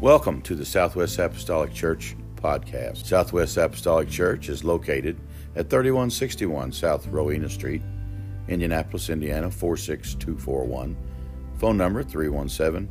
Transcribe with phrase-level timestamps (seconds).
[0.00, 3.04] Welcome to the Southwest Apostolic Church podcast.
[3.04, 5.20] Southwest Apostolic Church is located
[5.54, 7.82] at 3161 South Rowena Street,
[8.48, 10.96] Indianapolis, Indiana 46241.
[11.58, 12.88] Phone number 317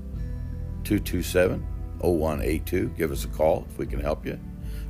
[0.83, 1.65] 227
[1.97, 2.89] 0182.
[2.89, 4.39] Give us a call if we can help you.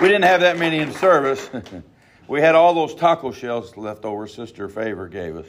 [0.00, 1.48] We didn't have that many in service.
[2.26, 5.46] we had all those taco shells left over Sister Favor gave us.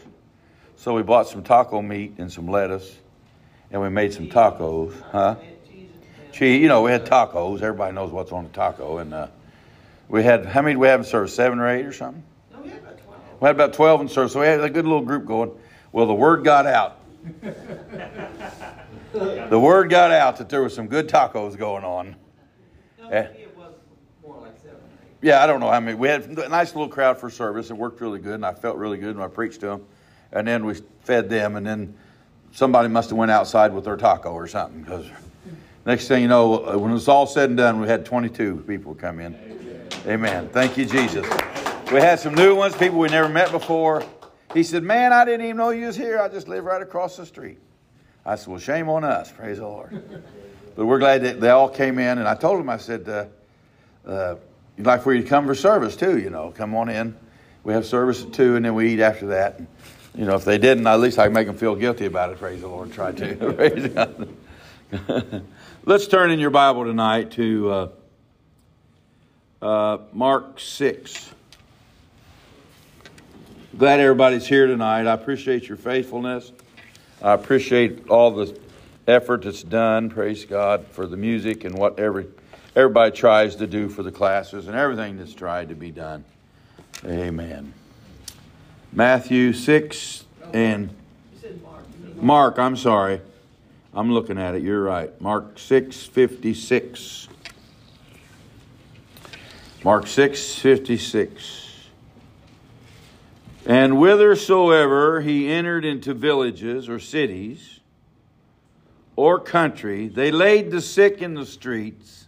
[0.76, 2.96] So we bought some taco meat and some lettuce,
[3.72, 4.94] and we made some tacos.
[5.12, 5.38] Huh?
[6.32, 6.62] Cheese.
[6.62, 7.64] You know, we had tacos.
[7.64, 9.00] Everybody knows what's on a taco.
[9.00, 9.28] And uh,
[10.10, 11.34] we had, how many did we have in service?
[11.34, 12.22] Seven or eight or something?
[12.64, 12.70] We
[13.48, 15.50] had about 12 in service, so we had a good little group going.
[15.92, 17.00] Well, the word got out.
[19.14, 22.16] the word got out that there was some good tacos going on.
[25.22, 25.96] Yeah, I don't know how many.
[25.96, 27.70] We had a nice little crowd for service.
[27.70, 29.86] It worked really good, and I felt really good when I preached to them.
[30.34, 30.74] And then we
[31.04, 31.96] fed them, and then
[32.52, 34.82] somebody must have went outside with their taco or something.
[34.82, 35.06] Because
[35.86, 38.66] next thing you know, uh, when it was all said and done, we had 22
[38.68, 39.36] people come in.
[40.08, 40.50] Amen.
[40.50, 41.26] Thank you, Jesus.
[41.92, 44.04] We had some new ones, people we never met before.
[44.54, 46.20] He said, Man, I didn't even know you was here.
[46.20, 47.60] I just live right across the street.
[48.26, 49.32] I said, Well, shame on us.
[49.32, 50.24] Praise the Lord.
[50.76, 52.18] But we're glad that they all came in.
[52.18, 53.26] And I told them, I said, uh,
[54.10, 54.36] uh,
[54.76, 56.52] You'd like for you to come for service too, you know.
[56.58, 57.16] Come on in.
[57.64, 59.60] We have service at 2, and then we eat after that.
[59.60, 59.68] And,
[60.16, 62.40] you know, if they didn't, at least I can make them feel guilty about it.
[62.40, 62.92] Praise the Lord.
[62.92, 64.28] Try to.
[65.86, 67.90] Let's turn in your Bible tonight to uh,
[69.62, 71.30] uh Mark 6.
[73.78, 75.08] Glad everybody's here tonight.
[75.08, 76.52] I appreciate your faithfulness.
[77.22, 78.58] I appreciate all the
[79.08, 80.10] effort that's done.
[80.10, 82.28] Praise God for the music and what every,
[82.76, 86.24] everybody tries to do for the classes and everything that's tried to be done.
[87.06, 87.74] Amen.
[88.92, 90.90] Matthew 6 and
[92.16, 93.20] Mark, I'm sorry.
[93.94, 94.64] I'm looking at it.
[94.64, 95.20] You're right.
[95.22, 97.28] Mark 6 56.
[99.84, 101.63] Mark 6 56.
[103.66, 107.80] And whithersoever he entered into villages or cities
[109.16, 112.28] or country, they laid the sick in the streets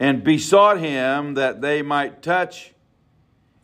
[0.00, 2.72] and besought him that they might touch,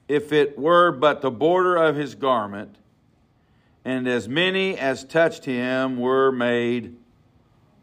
[0.06, 2.76] if it were but the border of his garment.
[3.84, 6.94] And as many as touched him were made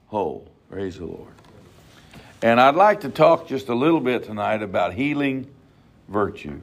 [0.07, 0.49] whole.
[0.69, 1.33] Praise the Lord.
[2.41, 5.47] And I'd like to talk just a little bit tonight about healing
[6.07, 6.61] virtue.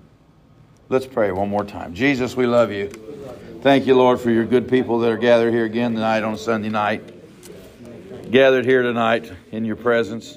[0.93, 1.95] Let's pray one more time.
[1.95, 2.89] Jesus, we love you.
[3.63, 6.69] Thank you, Lord, for your good people that are gathered here again tonight on Sunday
[6.69, 8.31] night.
[8.31, 10.37] Gathered here tonight in your presence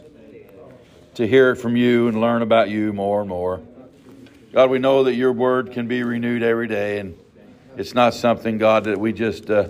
[1.16, 3.62] to hear from you and learn about you more and more.
[4.54, 7.18] God, we know that your word can be renewed every day, and
[7.76, 9.68] it's not something, God, that we just uh,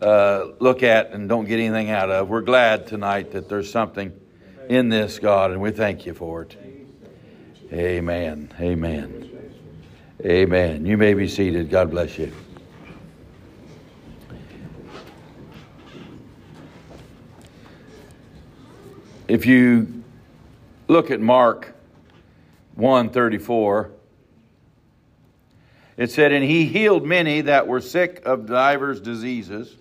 [0.00, 2.28] uh, look at and don't get anything out of.
[2.28, 4.12] We're glad tonight that there's something
[4.68, 6.56] in this, God, and we thank you for it.
[7.72, 8.54] Amen.
[8.60, 9.23] Amen.
[10.24, 10.86] Amen.
[10.86, 11.68] You may be seated.
[11.68, 12.32] God bless you.
[19.28, 20.02] If you
[20.88, 21.74] look at Mark
[22.76, 23.90] 134,
[25.98, 29.76] it said, And he healed many that were sick of divers diseases,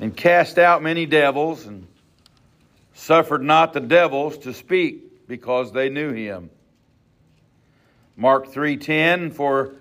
[0.00, 1.86] and cast out many devils, and
[2.94, 6.48] suffered not the devils to speak, because they knew him.
[8.16, 9.74] Mark 3:10 for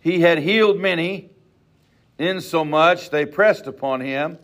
[0.00, 1.30] he had healed many
[2.18, 4.38] insomuch they pressed upon him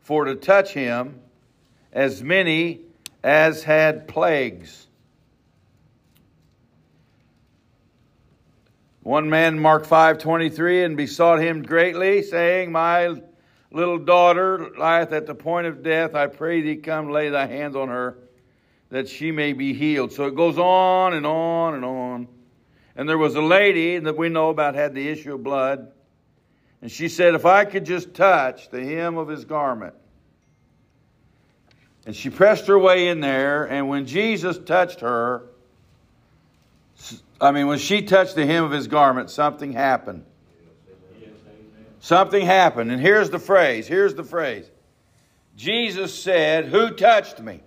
[0.00, 1.20] for to touch him
[1.92, 2.80] as many
[3.22, 4.86] as had plagues.
[9.02, 13.14] One man, Mark 5:23 and besought him greatly, saying, My
[13.70, 16.14] little daughter lieth at the point of death.
[16.14, 18.18] I pray thee, come lay thy hands on her,
[18.90, 20.12] that she may be healed.
[20.12, 22.28] So it goes on and on and on.
[22.98, 25.92] And there was a lady that we know about had the issue of blood.
[26.82, 29.94] And she said, If I could just touch the hem of his garment.
[32.06, 35.44] And she pressed her way in there, and when Jesus touched her,
[37.40, 40.24] I mean, when she touched the hem of his garment, something happened.
[42.00, 42.90] Something happened.
[42.90, 44.68] And here's the phrase here's the phrase
[45.56, 47.60] Jesus said, Who touched me?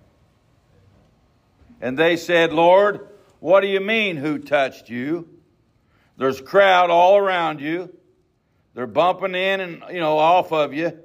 [1.80, 3.08] And they said, Lord,
[3.42, 5.28] what do you mean, who touched you?
[6.16, 7.92] There's a crowd all around you.
[8.72, 10.96] They're bumping in and, you know, off of you.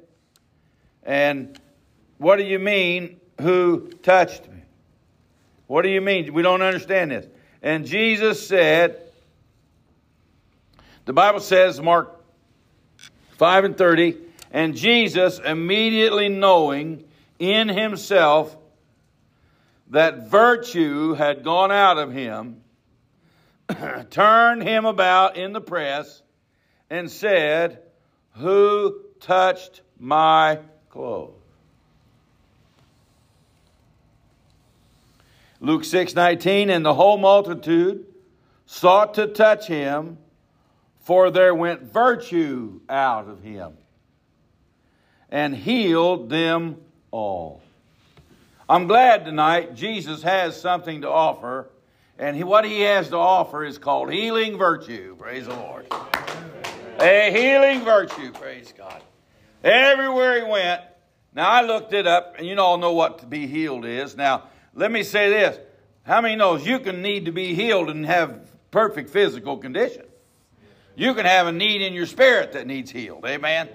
[1.01, 1.59] And
[2.19, 4.61] what do you mean, who touched me?
[5.65, 6.31] What do you mean?
[6.31, 7.25] We don't understand this.
[7.63, 9.01] And Jesus said,
[11.05, 12.23] the Bible says, Mark
[13.39, 14.15] 5 and 30,
[14.51, 17.03] and Jesus, immediately knowing
[17.39, 18.55] in himself
[19.89, 22.61] that virtue had gone out of him,
[24.09, 26.21] turned him about in the press
[26.89, 27.81] and said,
[28.33, 31.33] Who touched my clothes?
[35.59, 38.05] Luke 6 19, and the whole multitude
[38.65, 40.17] sought to touch him,
[40.99, 43.73] for there went virtue out of him,
[45.29, 46.77] and healed them
[47.11, 47.61] all.
[48.69, 51.69] I'm glad tonight Jesus has something to offer,
[52.19, 55.15] and he, what he has to offer is called healing virtue.
[55.15, 55.87] Praise the Lord.
[56.99, 59.01] A healing virtue, praise God.
[59.63, 60.81] Everywhere he went,
[61.33, 64.17] now I looked it up, and you all know what to be healed is.
[64.17, 65.57] Now, let me say this.
[66.03, 70.03] How many knows you can need to be healed and have perfect physical condition?
[70.97, 73.23] You can have a need in your spirit that needs healed.
[73.25, 73.69] Amen.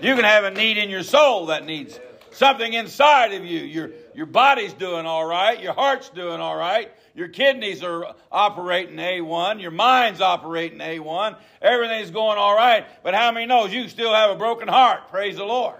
[0.00, 2.00] You can have a need in your soul that needs
[2.32, 3.60] something inside of you.
[3.60, 5.60] Your, your body's doing all right.
[5.60, 6.90] Your heart's doing all right.
[7.14, 9.60] Your kidneys are operating A1.
[9.60, 11.36] Your mind's operating A1.
[11.60, 12.86] Everything's going all right.
[13.02, 15.08] But how many knows you still have a broken heart?
[15.10, 15.76] Praise the Lord.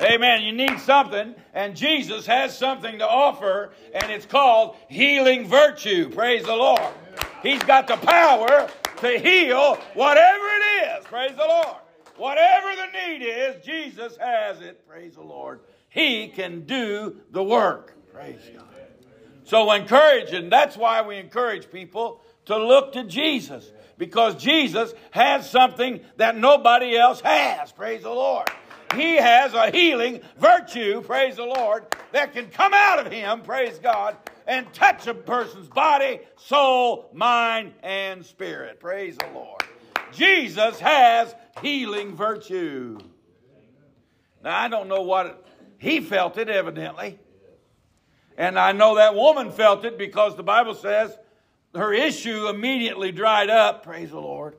[0.00, 0.42] Amen.
[0.42, 6.08] You need something, and Jesus has something to offer, and it's called healing virtue.
[6.08, 6.80] Praise the Lord.
[7.42, 11.04] He's got the power to heal whatever it is.
[11.04, 11.76] Praise the Lord.
[12.16, 14.86] Whatever the need is, Jesus has it.
[14.88, 15.60] Praise the Lord.
[15.92, 17.94] He can do the work.
[18.12, 18.64] Praise God.
[19.44, 25.48] So encourage, and that's why we encourage people to look to Jesus because Jesus has
[25.50, 27.72] something that nobody else has.
[27.72, 28.48] Praise the Lord.
[28.94, 33.78] He has a healing virtue, praise the Lord, that can come out of him, praise
[33.78, 34.16] God,
[34.46, 38.80] and touch a person's body, soul, mind, and spirit.
[38.80, 39.62] Praise the Lord.
[40.12, 42.98] Jesus has healing virtue.
[44.42, 45.46] Now, I don't know what
[45.82, 47.18] he felt it, evidently.
[48.38, 51.18] And I know that woman felt it because the Bible says
[51.74, 53.82] her issue immediately dried up.
[53.82, 54.54] Praise the Lord.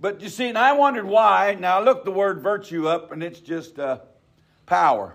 [0.00, 1.56] But you see, and I wondered why.
[1.58, 4.00] Now I looked the word virtue up, and it's just uh,
[4.66, 5.14] power.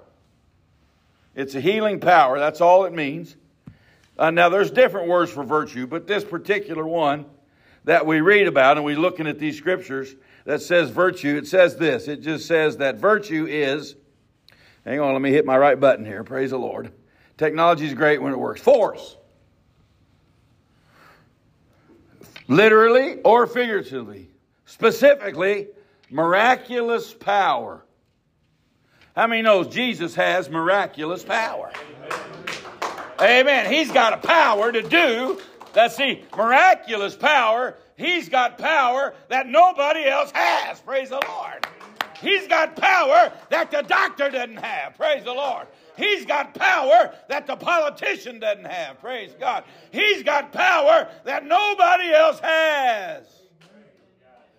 [1.36, 2.40] It's a healing power.
[2.40, 3.36] That's all it means.
[4.18, 7.26] Uh, now there's different words for virtue, but this particular one
[7.84, 10.16] that we read about, and we're looking at these scriptures
[10.46, 12.08] that says virtue, it says this.
[12.08, 13.96] It just says that virtue is.
[14.86, 16.24] Hang on, let me hit my right button here.
[16.24, 16.92] Praise the Lord.
[17.38, 18.62] Technology is great when it works.
[18.62, 19.18] Force.
[22.48, 24.30] Literally or figuratively
[24.74, 25.68] Specifically,
[26.10, 27.86] miraculous power.
[29.16, 31.72] How many knows Jesus has miraculous power?
[33.22, 33.72] Amen.
[33.72, 35.40] He's got a power to do.
[35.76, 37.78] Let's see, miraculous power.
[37.98, 40.80] He's got power that nobody else has.
[40.82, 41.68] Praise the Lord.
[42.24, 44.96] He's got power that the doctor doesn't have.
[44.98, 45.68] Praise the Lord.
[45.96, 49.00] He's got power that the politician doesn't have.
[49.00, 49.64] Praise God.
[49.92, 53.44] He's got power that nobody else has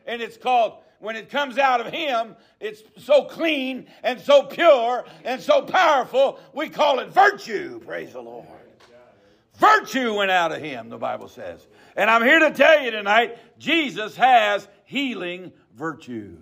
[0.06, 5.04] and it's called when it comes out of him, it's so clean and so pure
[5.24, 7.80] and so powerful, we call it virtue.
[7.80, 8.46] Praise the Lord.
[9.56, 11.66] Virtue went out of him, the Bible says.
[11.94, 16.38] And I'm here to tell you tonight, Jesus has healing virtue.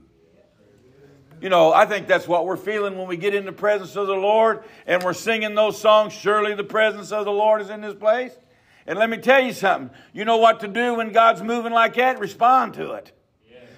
[1.42, 4.06] You know, I think that's what we're feeling when we get in the presence of
[4.06, 6.12] the Lord and we're singing those songs.
[6.12, 8.32] Surely the presence of the Lord is in this place.
[8.86, 9.90] And let me tell you something.
[10.12, 12.20] You know what to do when God's moving like that?
[12.20, 13.10] Respond to it.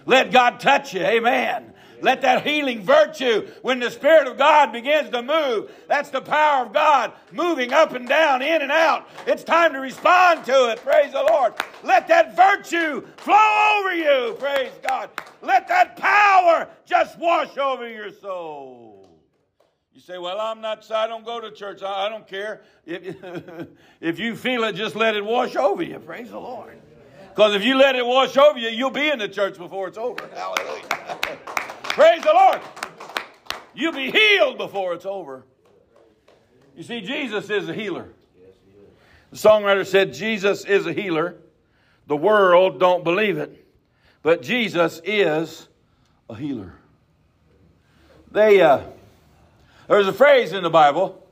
[0.05, 1.01] Let God touch you.
[1.01, 1.73] Amen.
[2.05, 6.67] Let that healing virtue, when the Spirit of God begins to move, that's the power
[6.67, 9.09] of God moving up and down, in and out.
[9.27, 10.81] It's time to respond to it.
[10.81, 11.55] Praise the Lord.
[11.83, 14.37] Let that virtue flow over you.
[14.39, 15.09] Praise God.
[15.41, 19.09] Let that power just wash over your soul.
[19.95, 21.83] You say, Well, I'm not, I don't go to church.
[21.83, 22.61] I, I don't care.
[22.85, 23.17] If,
[24.03, 25.99] if you feel it, just let it wash over you.
[26.01, 26.79] Praise the Lord.
[27.31, 29.97] Because if you let it wash over you, you'll be in the church before it's
[29.97, 30.29] over.
[30.35, 31.61] Hallelujah.
[31.95, 32.61] Praise the Lord.
[33.73, 35.45] You'll be healed before it's over.
[36.77, 38.09] You see, Jesus is a healer.
[39.31, 41.37] The songwriter said, Jesus is a healer.
[42.09, 43.65] The world don't believe it.
[44.23, 45.69] But Jesus is
[46.29, 46.75] a healer.
[48.33, 48.81] They, uh,
[49.87, 51.25] there's a phrase in the Bible,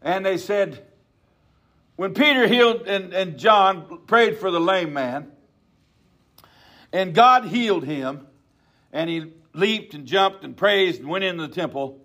[0.00, 0.86] and they said,
[1.96, 5.32] when Peter healed and, and John prayed for the lame man,
[6.92, 8.28] and God healed him,
[8.92, 11.98] and he leaped and jumped and praised and went into the temple.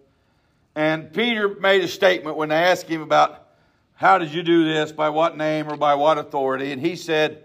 [0.75, 3.47] And Peter made a statement when they asked him about
[3.95, 6.71] how did you do this, by what name or by what authority.
[6.71, 7.43] And he said,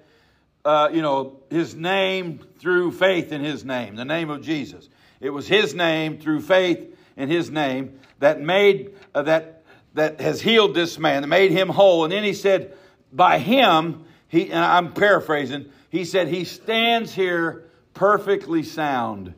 [0.64, 4.88] uh, you know, his name through faith in his name, the name of Jesus.
[5.20, 9.62] It was his name through faith in his name that made, uh, that,
[9.94, 12.04] that has healed this man, that made him whole.
[12.04, 12.76] And then he said,
[13.12, 17.67] by him, he, and I'm paraphrasing, he said, he stands here
[17.98, 19.34] perfectly sound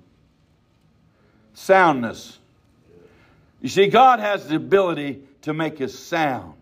[1.54, 2.38] soundness.
[3.62, 6.54] You see, God has the ability to make us sound.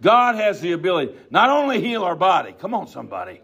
[0.00, 3.40] God has the ability not only heal our body, come on, somebody.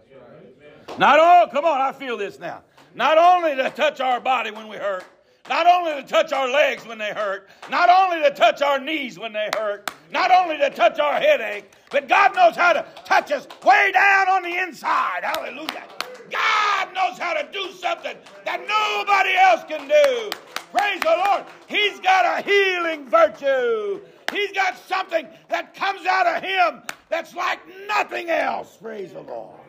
[0.97, 2.63] Not all, come on, I feel this now.
[2.93, 5.03] Not only to touch our body when we hurt,
[5.49, 9.19] not only to touch our legs when they hurt, not only to touch our knees
[9.19, 13.33] when they hurt, not only to touch our headache, but God knows how to touch
[13.33, 15.23] us way down on the inside.
[15.23, 15.83] Hallelujah.
[16.31, 16.64] God
[17.05, 20.29] knows how to do something that nobody else can do.
[20.71, 21.45] Praise the Lord.
[21.67, 24.01] He's got a healing virtue.
[24.31, 28.77] He's got something that comes out of him that's like nothing else.
[28.81, 29.59] Praise the Lord.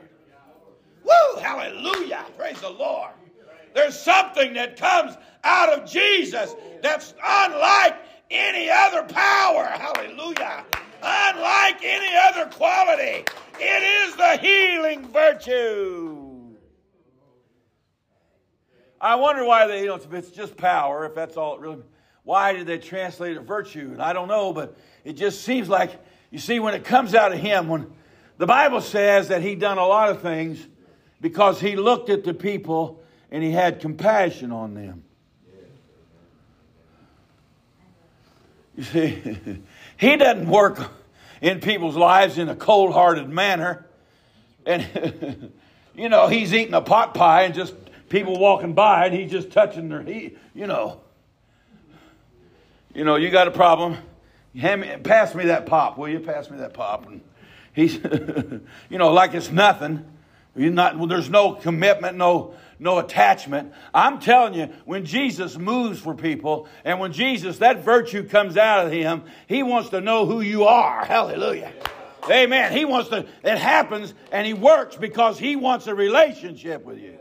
[1.05, 1.41] Woo!
[1.41, 2.25] Hallelujah.
[2.37, 3.11] Praise the Lord.
[3.75, 5.15] There's something that comes
[5.45, 7.97] out of Jesus that's unlike
[8.31, 9.65] any other power.
[9.67, 10.65] Hallelujah.
[11.03, 13.25] Unlike any other quality.
[13.61, 16.16] It is the healing virtue.
[19.01, 21.83] I wonder why they, you know, if it's just power, if that's all it really,
[22.25, 23.91] why did they translate it virtue?
[23.93, 25.93] And I don't know, but it just seems like,
[26.31, 27.91] you see, when it comes out of him, when
[28.39, 30.67] the Bible says that he done a lot of things
[31.21, 35.05] because he looked at the people and he had compassion on them.
[38.77, 39.39] You see,
[39.97, 40.91] he doesn't work
[41.41, 43.87] in people's lives in a cold hearted manner.
[44.65, 45.53] And,
[45.95, 47.75] you know, he's eating a pot pie and just
[48.09, 51.01] people walking by and he's just touching their, he, you know.
[52.95, 53.99] You know, you got a problem.
[54.59, 56.21] Hand me, pass me that pop, will you?
[56.21, 57.07] Pass me that pop.
[57.07, 57.21] And
[57.75, 57.95] he's,
[58.91, 60.05] you know, like it's nothing.
[60.57, 63.75] You're not, well, there's no commitment, no, no attachment.
[63.93, 68.87] I'm telling you, when Jesus moves for people, and when Jesus, that virtue comes out
[68.87, 71.05] of him, he wants to know who you are.
[71.05, 71.71] Hallelujah.
[72.31, 72.73] Amen.
[72.73, 77.19] He wants to, it happens and he works because he wants a relationship with you.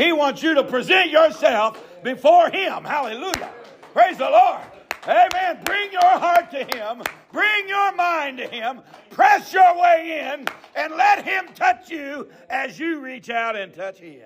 [0.00, 2.84] He wants you to present yourself before Him.
[2.84, 3.50] Hallelujah.
[3.92, 4.62] Praise the Lord.
[5.06, 5.60] Amen.
[5.62, 7.02] Bring your heart to Him.
[7.32, 8.80] Bring your mind to Him.
[9.10, 13.98] Press your way in and let Him touch you as you reach out and touch
[13.98, 14.22] Him.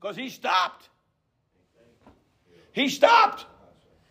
[0.00, 0.88] Because He stopped.
[2.72, 3.46] He stopped.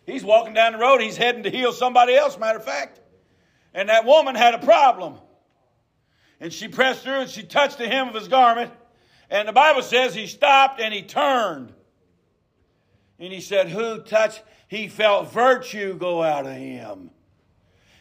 [0.06, 1.02] He's walking down the road.
[1.02, 2.98] He's heading to heal somebody else, matter of fact.
[3.74, 5.16] And that woman had a problem.
[6.40, 8.72] And she pressed through and she touched the hem of his garment.
[9.30, 11.72] And the Bible says he stopped and he turned.
[13.18, 14.42] And he said, Who touched?
[14.68, 17.10] He felt virtue go out of him.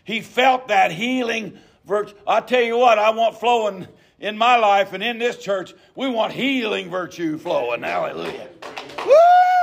[0.03, 2.15] He felt that healing virtue.
[2.27, 3.87] I tell you what, I want flowing
[4.19, 5.73] in my life and in this church.
[5.95, 7.81] We want healing virtue flowing.
[7.81, 8.49] Hallelujah.
[9.05, 9.13] Woo!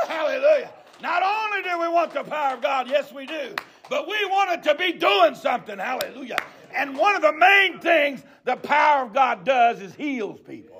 [0.08, 0.70] Hallelujah.
[1.00, 3.54] Not only do we want the power of God, yes, we do,
[3.90, 5.78] but we want it to be doing something.
[5.78, 6.38] Hallelujah.
[6.74, 10.71] And one of the main things the power of God does is heals people.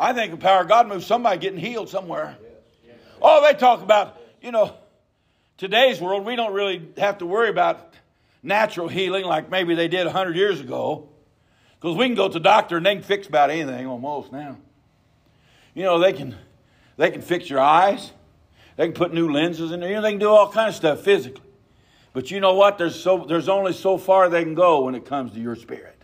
[0.00, 2.38] I think the power of God moves somebody getting healed somewhere.
[3.20, 4.74] Oh, they talk about, you know,
[5.58, 7.92] today's world, we don't really have to worry about
[8.42, 11.10] natural healing like maybe they did 100 years ago.
[11.78, 14.56] Because we can go to the doctor and they can fix about anything almost now.
[15.74, 16.34] You know, they can,
[16.96, 18.10] they can fix your eyes.
[18.76, 19.90] They can put new lenses in there.
[19.90, 21.44] You know, they can do all kind of stuff physically.
[22.14, 22.78] But you know what?
[22.78, 25.96] There's, so, there's only so far they can go when it comes to your spirit.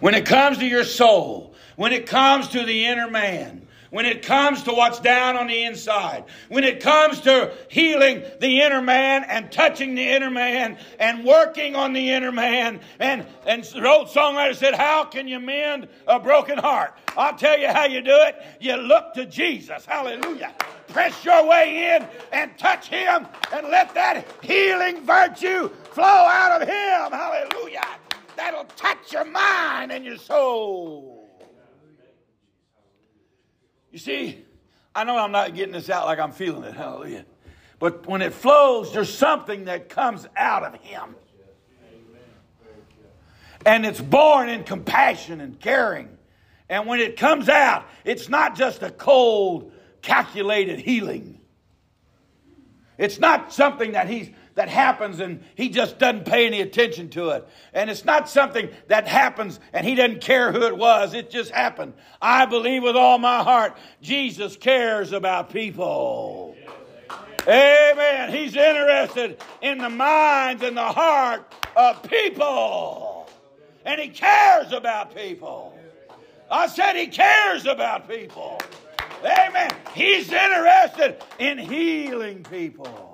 [0.00, 4.24] When it comes to your soul, when it comes to the inner man, when it
[4.24, 9.22] comes to what's down on the inside, when it comes to healing the inner man
[9.24, 12.80] and touching the inner man and working on the inner man.
[12.98, 16.96] And, and the old songwriter said, How can you mend a broken heart?
[17.18, 18.36] I'll tell you how you do it.
[18.60, 19.84] You look to Jesus.
[19.84, 20.54] Hallelujah.
[20.88, 26.66] Press your way in and touch him and let that healing virtue flow out of
[26.66, 27.12] him.
[27.12, 27.86] Hallelujah.
[28.36, 31.21] That'll touch your mind and your soul.
[33.92, 34.42] You see,
[34.94, 37.26] I know I'm not getting this out like I'm feeling it, hallelujah.
[37.78, 41.14] But when it flows, there's something that comes out of him.
[43.64, 46.08] And it's born in compassion and caring.
[46.68, 51.38] And when it comes out, it's not just a cold, calculated healing.
[52.98, 57.30] It's not something that he's that happens and he just doesn't pay any attention to
[57.30, 57.48] it.
[57.72, 61.14] And it's not something that happens and he doesn't care who it was.
[61.14, 61.94] It just happened.
[62.20, 66.56] I believe with all my heart Jesus cares about people.
[67.48, 68.30] Amen.
[68.30, 73.28] He's interested in the minds and the heart of people.
[73.84, 75.76] And he cares about people.
[76.50, 78.60] I said he cares about people.
[79.24, 79.70] Amen.
[79.94, 83.11] He's interested in healing people.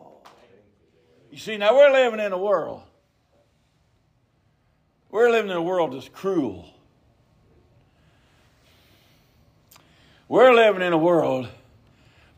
[1.31, 2.83] You see, now we're living in a world.
[5.11, 6.75] We're living in a world that's cruel.
[10.29, 11.49] We're living in a world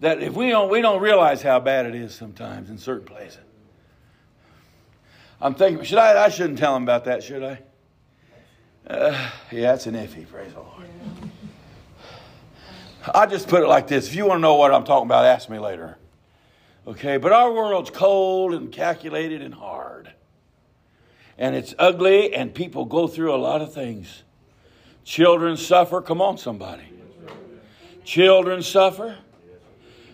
[0.00, 3.40] that if we don't, we don't realize how bad it is sometimes in certain places.
[5.40, 6.24] I'm thinking, should I?
[6.24, 7.60] I shouldn't tell them about that, should I?
[8.86, 10.28] Uh, yeah, it's an iffy.
[10.28, 10.86] Praise the Lord.
[13.14, 15.24] I just put it like this: If you want to know what I'm talking about,
[15.24, 15.96] ask me later.
[16.86, 20.12] Okay, but our world's cold and calculated and hard.
[21.36, 24.22] And it's ugly, and people go through a lot of things.
[25.04, 26.00] Children suffer.
[26.00, 26.84] Come on, somebody.
[28.04, 29.16] Children suffer.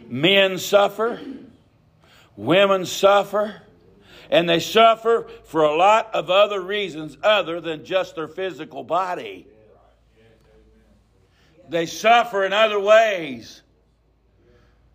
[0.08, 1.20] Men suffer.
[2.36, 3.62] Women suffer.
[4.30, 9.46] And they suffer for a lot of other reasons other than just their physical body.
[11.68, 13.62] They suffer in other ways.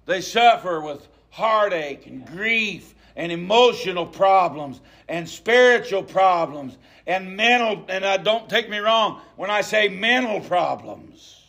[0.06, 8.06] They suffer with heartache and grief and emotional problems and spiritual problems and mental and
[8.06, 11.44] uh, don't take me wrong when I say mental problems.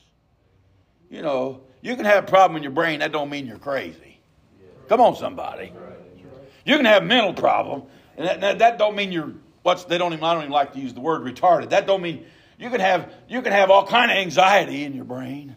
[1.11, 4.19] You know, you can have a problem in your brain that don't mean you're crazy.
[4.89, 5.73] Come on somebody.
[6.65, 7.83] You can have mental problem
[8.17, 10.73] and that, that, that don't mean you're what's they don't even I don't even like
[10.75, 11.71] to use the word retarded.
[11.71, 12.25] That don't mean
[12.59, 15.57] you can have you can have all kind of anxiety in your brain.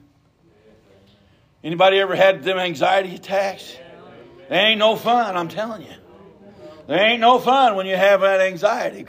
[1.64, 3.76] Anybody ever had them anxiety attacks?
[4.50, 5.94] They ain't no fun, I'm telling you.
[6.88, 9.08] There ain't no fun when you have that anxiety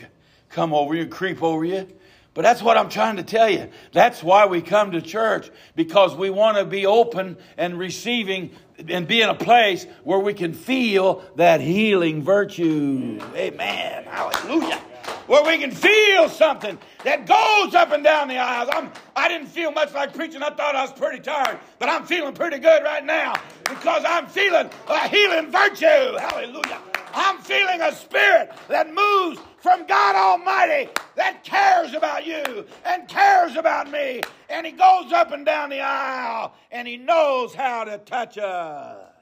[0.49, 1.88] come over you, creep over you.
[2.33, 3.70] But that's what I'm trying to tell you.
[3.92, 8.51] That's why we come to church, because we want to be open and receiving
[8.88, 13.20] and be in a place where we can feel that healing virtue.
[13.35, 14.05] Amen.
[14.05, 14.81] Hallelujah
[15.26, 18.68] where we can feel something that goes up and down the aisles.
[18.72, 20.42] I'm, I didn't feel much like preaching.
[20.42, 24.26] I thought I was pretty tired, but I'm feeling pretty good right now because I'm
[24.26, 26.16] feeling a healing virtue.
[26.18, 26.80] Hallelujah.
[27.14, 33.56] I'm feeling a spirit that moves from God Almighty that cares about you and cares
[33.56, 34.20] about me.
[34.50, 39.12] And He goes up and down the aisle and He knows how to touch us.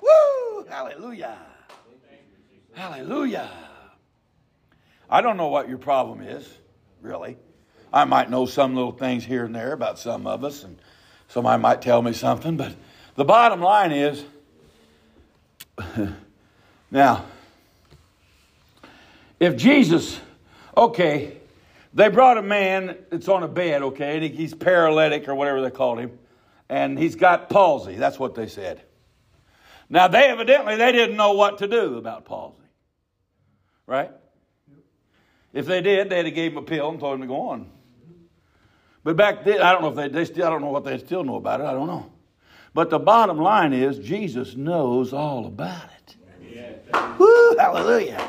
[0.00, 0.66] Woo!
[0.68, 1.38] Hallelujah.
[2.74, 3.50] Hallelujah.
[5.08, 6.48] I don't know what your problem is,
[7.00, 7.36] really.
[7.92, 10.78] I might know some little things here and there about some of us, and
[11.28, 12.74] somebody might tell me something, but
[13.14, 14.24] the bottom line is
[16.90, 17.24] now,
[19.40, 20.18] if Jesus,
[20.76, 21.38] okay,
[21.92, 25.70] they brought a man that's on a bed, okay, and he's paralytic or whatever they
[25.70, 26.18] called him,
[26.68, 27.96] and he's got palsy.
[27.96, 28.82] That's what they said.
[29.88, 32.62] Now, they evidently they didn't know what to do about palsy,
[33.86, 34.10] right?
[35.54, 37.70] If they did, they'd have gave him a pill and told him to go on.
[39.04, 40.98] But back then, I don't know if they, they still, I don't know what they
[40.98, 41.64] still know about it.
[41.64, 42.10] I don't know.
[42.74, 46.16] But the bottom line is, Jesus knows all about it.
[47.18, 48.28] Woo, hallelujah.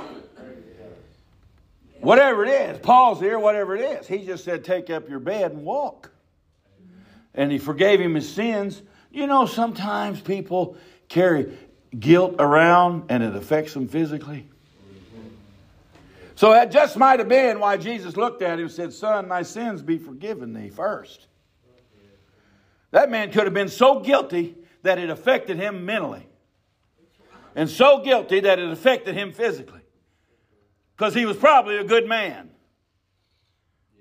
[2.00, 4.08] Whatever it is, palsy, whatever it is.
[4.08, 6.12] He just said, take up your bed and walk.
[7.34, 8.84] And he forgave him his sins.
[9.12, 11.58] You know, sometimes people carry
[11.98, 14.48] guilt around and it affects them physically.
[16.36, 19.42] So that just might have been why Jesus looked at him and said, Son, thy
[19.42, 21.28] sins be forgiven thee first.
[22.92, 26.28] That man could have been so guilty that it affected him mentally,
[27.56, 29.82] and so guilty that it affected him physically.
[30.96, 32.52] Because he was probably a good man.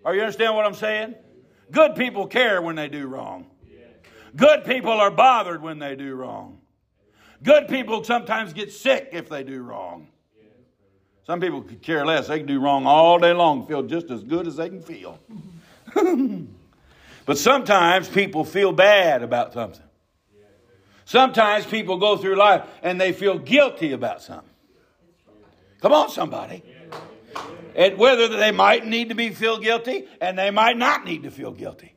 [0.05, 1.15] Are you understand what I'm saying?
[1.71, 3.47] Good people care when they do wrong.
[4.37, 6.61] Good people are bothered when they do wrong.
[7.43, 10.09] Good people sometimes get sick if they do wrong.
[11.27, 12.29] Some people could care less.
[12.29, 15.19] They can do wrong all day long, feel just as good as they can feel.
[17.27, 19.81] but sometimes people feel bad about something.
[21.07, 24.49] Sometimes people go through life and they feel guilty about something.
[25.81, 26.63] Come on, somebody.
[27.75, 31.31] And whether they might need to be feel guilty and they might not need to
[31.31, 31.95] feel guilty.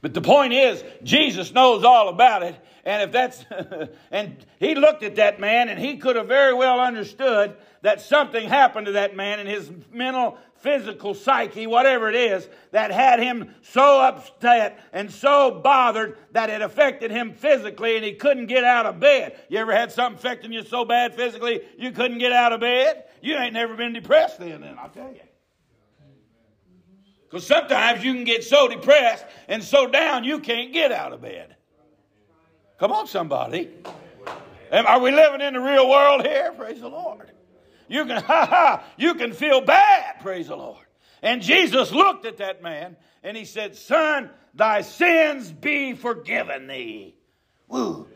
[0.00, 2.56] But the point is, Jesus knows all about it.
[2.84, 3.44] And if that's,
[4.10, 8.48] and he looked at that man and he could have very well understood that something
[8.48, 13.54] happened to that man in his mental, physical psyche, whatever it is, that had him
[13.62, 18.86] so upset and so bothered that it affected him physically and he couldn't get out
[18.86, 19.38] of bed.
[19.48, 23.04] You ever had something affecting you so bad physically you couldn't get out of bed?
[23.20, 25.20] You ain't never been depressed then, then I'll tell you.
[27.28, 31.22] Because sometimes you can get so depressed and so down you can't get out of
[31.22, 31.56] bed.
[32.78, 33.70] Come on, somebody.
[34.70, 36.52] Are we living in the real world here?
[36.52, 37.32] Praise the Lord.
[37.88, 40.86] You can, ha ha, you can feel bad, praise the Lord.
[41.22, 47.14] And Jesus looked at that man and he said, Son, thy sins be forgiven thee.
[47.68, 48.08] Woo.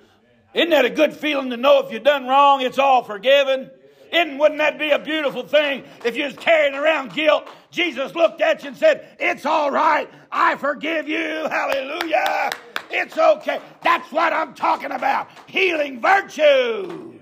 [0.55, 3.71] Isn't that a good feeling to know if you've done wrong, it's all forgiven?
[4.13, 7.49] Isn't, wouldn't that be a beautiful thing if you was carrying around guilt?
[7.71, 10.09] Jesus looked at you and said, It's all right.
[10.31, 11.19] I forgive you.
[11.51, 12.51] Hallelujah.
[12.91, 13.61] It's okay.
[13.83, 15.29] That's what I'm talking about.
[15.47, 17.16] Healing virtue.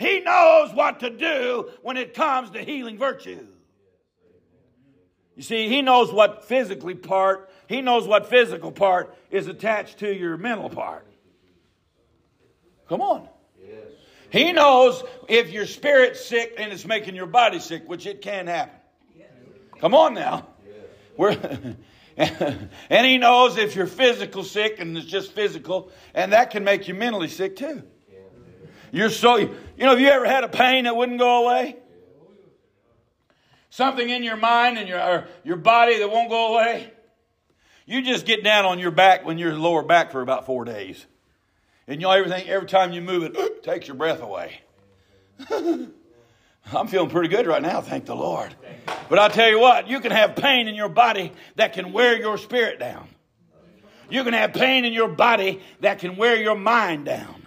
[0.00, 3.46] He knows what to do when it comes to healing virtue.
[5.36, 10.10] You see, he knows what physically part, he knows what physical part is attached to
[10.10, 11.06] your mental part.
[12.88, 13.28] Come on.
[14.30, 18.46] He knows if your spirit's sick and it's making your body sick, which it can
[18.46, 18.78] happen.
[19.80, 20.46] Come on now.
[21.18, 21.36] We're,
[22.16, 26.88] and he knows if you're physical sick and it's just physical, and that can make
[26.88, 27.82] you mentally sick too.
[28.92, 31.76] You're so, you know, have you ever had a pain that wouldn't go away?
[33.70, 36.92] Something in your mind and your, your body that won't go away?
[37.86, 41.06] You just get down on your back when you're lower back for about four days.
[41.86, 44.60] And you know, everything, every time you move it, takes your breath away.
[45.50, 48.54] I'm feeling pretty good right now, thank the Lord.
[49.08, 52.16] But I'll tell you what, you can have pain in your body that can wear
[52.16, 53.08] your spirit down.
[54.08, 57.39] You can have pain in your body that can wear your mind down.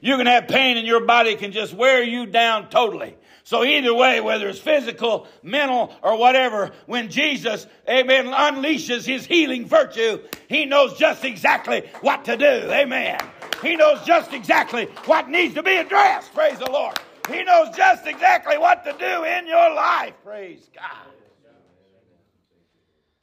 [0.00, 3.16] You can have pain and your body can just wear you down totally.
[3.44, 9.66] So either way, whether it's physical, mental, or whatever, when Jesus, amen, unleashes his healing
[9.66, 12.44] virtue, he knows just exactly what to do.
[12.44, 13.20] Amen.
[13.62, 16.34] He knows just exactly what needs to be addressed.
[16.34, 16.98] Praise the Lord.
[17.30, 20.14] He knows just exactly what to do in your life.
[20.24, 21.12] Praise God.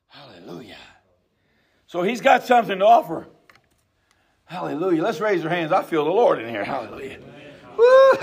[0.07, 0.77] Hallelujah.
[1.88, 3.27] So he's got something to offer.
[4.45, 5.01] Hallelujah.
[5.01, 5.71] Let's raise our hands.
[5.71, 6.63] I feel the Lord in here.
[6.63, 7.19] Hallelujah.
[7.77, 8.17] Woo,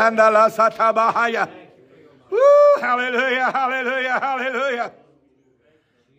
[2.30, 4.92] Woo, hallelujah, hallelujah, hallelujah.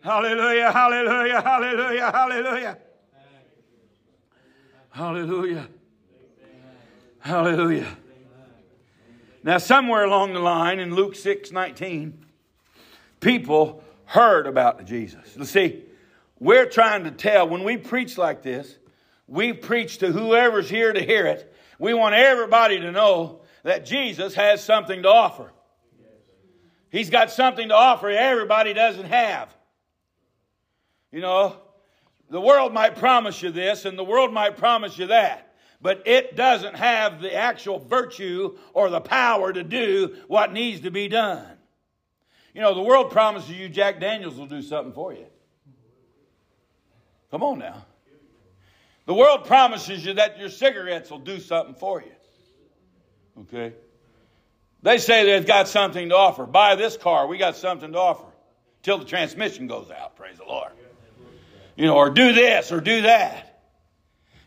[0.02, 2.78] Hallelujah, hallelujah, hallelujah, hallelujah.
[4.90, 5.68] Hallelujah.
[7.20, 7.96] Hallelujah.
[9.42, 12.26] Now, somewhere along the line in Luke 6 19,
[13.20, 15.36] people heard about Jesus.
[15.36, 15.84] You see,
[16.38, 18.76] we're trying to tell, when we preach like this,
[19.32, 21.50] we preach to whoever's here to hear it.
[21.78, 25.50] We want everybody to know that Jesus has something to offer.
[26.90, 29.48] He's got something to offer everybody doesn't have.
[31.10, 31.56] You know,
[32.28, 35.48] the world might promise you this and the world might promise you that
[35.80, 40.92] but it doesn't have the actual virtue or the power to do what needs to
[40.92, 41.58] be done.
[42.54, 45.26] You know, the world promises you Jack Daniels will do something for you.
[47.32, 47.84] Come on now.
[49.12, 53.42] The world promises you that your cigarettes will do something for you.
[53.42, 53.74] Okay?
[54.82, 56.46] They say they've got something to offer.
[56.46, 58.24] Buy this car, we got something to offer.
[58.82, 60.72] Till the transmission goes out, praise the Lord.
[61.76, 63.62] You know, or do this or do that.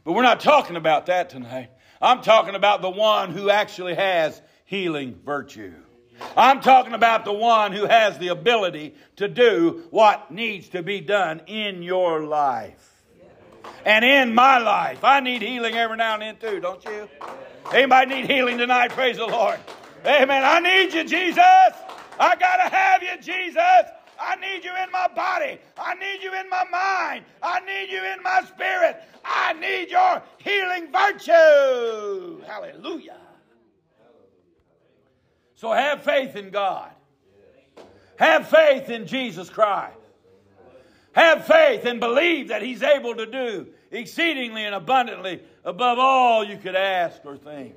[0.04, 1.70] But we're not talking about that tonight.
[2.02, 5.76] I'm talking about the one who actually has healing virtue.
[6.36, 11.02] I'm talking about the one who has the ability to do what needs to be
[11.02, 12.95] done in your life.
[13.86, 15.04] And in my life.
[15.04, 17.08] I need healing every now and then too, don't you?
[17.72, 18.92] Anybody need healing tonight?
[18.92, 19.60] Praise the Lord.
[20.06, 20.44] Amen.
[20.44, 21.40] I need you, Jesus.
[22.20, 23.62] I got to have you, Jesus.
[24.20, 25.60] I need you in my body.
[25.78, 27.26] I need you in my mind.
[27.44, 29.02] I need you in my spirit.
[29.24, 32.42] I need your healing virtue.
[32.46, 33.18] Hallelujah.
[35.56, 36.92] So have faith in God.
[38.18, 39.98] Have faith in Jesus Christ.
[41.16, 46.58] Have faith and believe that He's able to do exceedingly and abundantly above all you
[46.58, 47.76] could ask or think.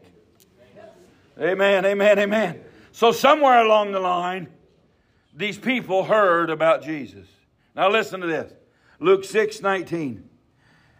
[1.40, 2.60] Amen, amen, amen.
[2.90, 4.48] So, somewhere along the line,
[5.32, 7.28] these people heard about Jesus.
[7.76, 8.52] Now, listen to this
[8.98, 10.28] Luke 6 19.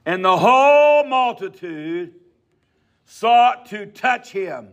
[0.07, 2.14] And the whole multitude
[3.05, 4.68] sought to touch him.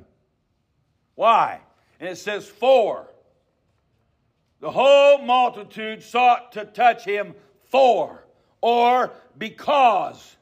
[1.15, 1.61] Why?
[1.99, 3.11] And it says, For.
[4.59, 7.33] The whole multitude sought to touch him
[7.69, 8.23] for
[8.61, 10.35] or because.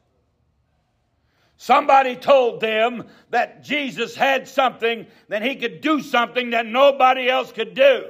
[1.57, 7.51] Somebody told them that Jesus had something, that he could do something that nobody else
[7.51, 8.05] could do.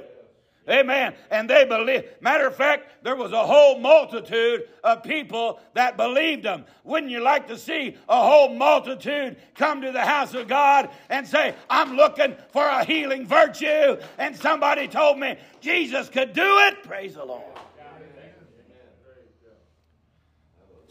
[0.68, 1.14] Amen.
[1.30, 2.04] And they believe.
[2.20, 6.64] Matter of fact, there was a whole multitude of people that believed them.
[6.84, 11.26] Wouldn't you like to see a whole multitude come to the house of God and
[11.26, 13.98] say, I'm looking for a healing virtue?
[14.18, 16.82] And somebody told me Jesus could do it.
[16.82, 17.44] Praise the Lord.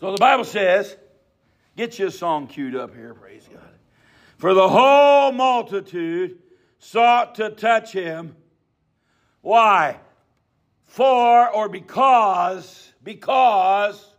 [0.04, 0.98] So the Bible says,
[1.78, 3.64] get your song queued up here, praise God.
[4.38, 6.40] For the whole multitude
[6.78, 8.36] sought to touch him
[9.40, 10.02] why?
[10.84, 14.14] For or because, because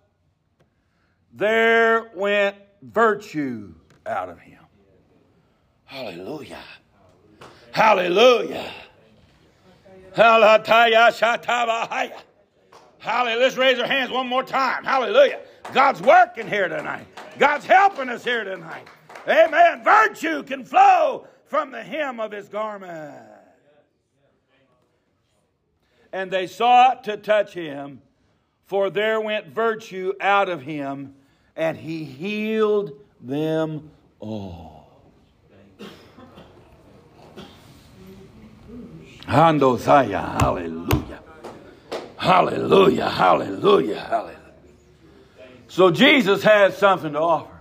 [1.34, 3.74] there went virtue
[4.06, 4.64] out of him.
[5.84, 6.64] Hallelujah.
[7.72, 8.70] Hallelujah.
[10.14, 12.14] Hallelujah.
[13.00, 13.38] Hallelujah.
[13.38, 14.82] Let's raise our hands one more time.
[14.82, 15.40] Hallelujah.
[15.72, 17.07] God's working here tonight.
[17.38, 18.87] God's helping us here tonight.
[19.29, 19.83] Amen.
[19.83, 23.35] Virtue can flow from the hem of his garment
[26.14, 28.00] and they sought to touch him,
[28.66, 31.12] for there went virtue out of him,
[31.57, 35.03] and he healed them all.
[40.38, 41.20] Hallelujah.
[42.16, 44.43] Hallelujah, hallelujah, hallelujah.
[45.74, 47.60] So Jesus has something to offer.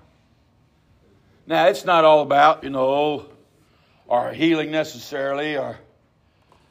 [1.47, 3.26] Now, it's not all about, you know,
[4.08, 5.80] our healing necessarily, or,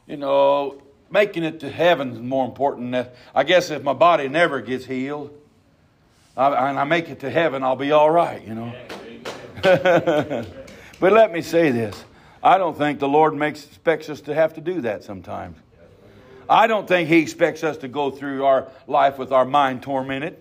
[0.06, 2.92] you know, making it to heaven is more important.
[2.92, 5.36] Than I guess if my body never gets healed,
[6.36, 8.72] and I make it to heaven, I'll be all right, you know.
[11.00, 12.04] but let me say this.
[12.40, 15.58] I don't think the Lord makes, expects us to have to do that sometimes.
[16.48, 20.36] I don't think He expects us to go through our life with our mind tormented.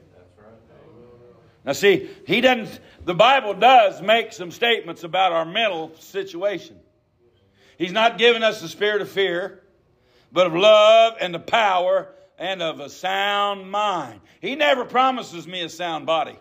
[1.63, 6.79] Now, see, He doesn't, the Bible does make some statements about our mental situation.
[7.77, 9.61] He's not giving us the spirit of fear
[10.31, 14.21] but of love and the power and of a sound mind.
[14.39, 16.37] He never promises me a sound body.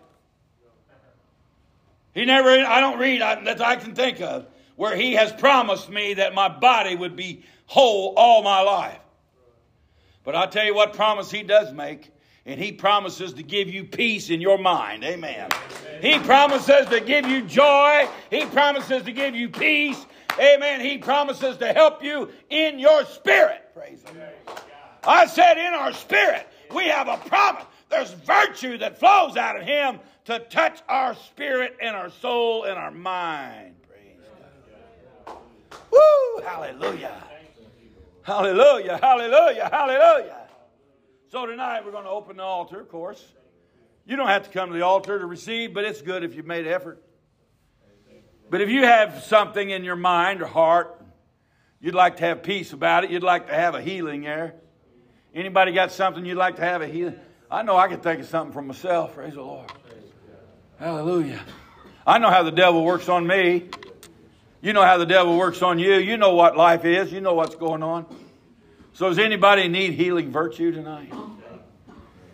[2.13, 6.15] He never, I don't read that I can think of where he has promised me
[6.15, 8.99] that my body would be whole all my life.
[10.23, 12.11] But I'll tell you what promise he does make.
[12.45, 15.03] And he promises to give you peace in your mind.
[15.03, 15.49] Amen.
[15.51, 16.01] Amen.
[16.01, 18.07] He promises to give you joy.
[18.31, 20.03] He promises to give you peace.
[20.39, 20.81] Amen.
[20.81, 23.61] He promises to help you in your spirit.
[23.75, 24.29] Praise Lord.
[25.03, 27.65] I said, in our spirit, we have a promise.
[27.89, 32.77] There's virtue that flows out of Him to touch our spirit and our soul and
[32.77, 33.75] our mind.
[33.87, 34.17] Praise
[35.25, 35.37] God.
[35.91, 36.43] Woo!
[36.43, 37.23] Hallelujah.
[38.23, 38.99] Hallelujah.
[39.01, 39.69] Hallelujah.
[39.71, 40.40] Hallelujah.
[41.31, 43.25] So tonight we're going to open the altar, of course.
[44.05, 46.45] You don't have to come to the altar to receive, but it's good if you've
[46.45, 47.01] made effort.
[48.49, 51.01] But if you have something in your mind or heart,
[51.79, 54.55] you'd like to have peace about it, you'd like to have a healing there.
[55.33, 57.17] Anybody got something you'd like to have a healing?
[57.49, 59.15] I know I can think of something for myself.
[59.15, 59.71] Praise the Lord.
[60.79, 61.39] Hallelujah.
[62.05, 63.69] I know how the devil works on me.
[64.61, 65.93] You know how the devil works on you.
[65.93, 67.09] You know what life is.
[67.09, 68.05] You know what's going on.
[68.93, 71.13] So does anybody need healing virtue tonight?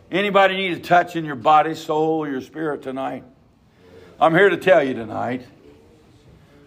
[0.09, 3.23] Anybody need a touch in your body, soul, your spirit tonight?
[4.19, 5.45] I'm here to tell you tonight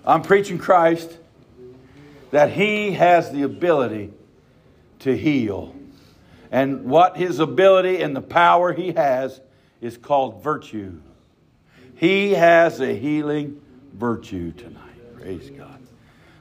[0.04, 1.18] I'm preaching Christ,
[2.30, 4.12] that He has the ability
[5.00, 5.74] to heal.
[6.50, 9.40] And what His ability and the power He has
[9.80, 11.00] is called virtue.
[11.96, 13.60] He has a healing
[13.92, 15.16] virtue tonight.
[15.18, 15.80] Praise God.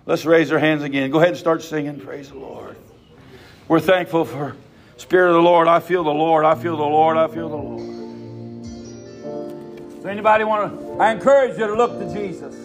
[0.05, 1.11] Let's raise our hands again.
[1.11, 1.99] Go ahead and start singing.
[1.99, 2.68] Praise the Lord.
[3.69, 4.55] We're thankful for
[4.97, 5.67] Spirit of the Lord.
[5.67, 6.43] I feel the Lord.
[6.43, 7.17] I feel the Lord.
[7.17, 7.85] I feel the Lord.
[9.95, 10.93] Does anybody want to?
[10.99, 12.55] I encourage you to look to Jesus.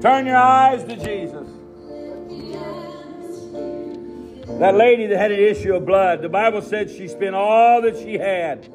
[0.00, 1.48] Turn your eyes to Jesus.
[4.60, 7.96] That lady that had an issue of blood, the Bible said she spent all that
[7.96, 8.68] she had.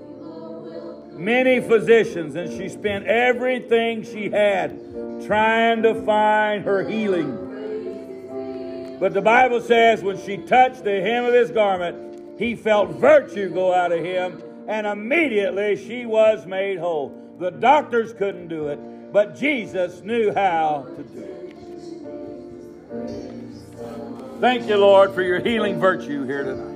[1.13, 4.77] Many physicians, and she spent everything she had
[5.25, 7.52] trying to find her healing.
[8.99, 13.49] But the Bible says when she touched the hem of his garment, he felt virtue
[13.49, 17.13] go out of him, and immediately she was made whole.
[17.39, 18.79] The doctors couldn't do it,
[19.11, 21.33] but Jesus knew how to do it.
[24.39, 26.73] Thank you, Lord, for your healing virtue here tonight.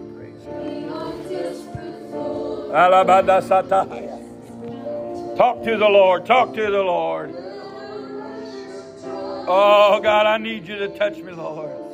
[5.37, 6.25] Talk to the Lord.
[6.25, 7.33] Talk to the Lord.
[9.49, 11.86] Oh, God, I need you to touch me, Lord.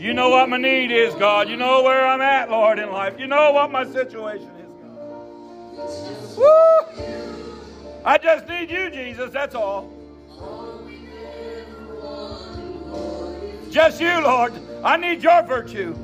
[0.00, 1.50] You know what my need is, God.
[1.50, 3.20] You know where I'm at, Lord, in life.
[3.20, 6.38] You know what my situation is, God.
[6.38, 8.02] Woo!
[8.02, 9.30] I just need you, Jesus.
[9.30, 9.92] That's all.
[13.70, 14.54] Just you, Lord.
[14.82, 15.94] I need your virtue.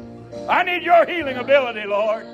[0.47, 2.27] I need your healing ability, Lord.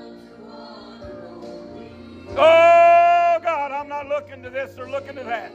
[2.31, 5.53] Oh, God, I'm not looking to this or looking to that.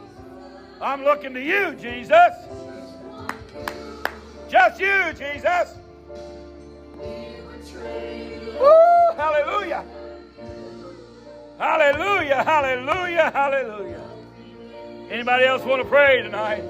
[0.80, 2.32] I'm looking to you, Jesus.
[4.50, 5.74] Just you, Jesus.
[9.15, 9.84] Hallelujah.
[11.58, 14.01] Hallelujah, hallelujah, hallelujah.
[15.10, 16.63] Anybody else want to pray tonight?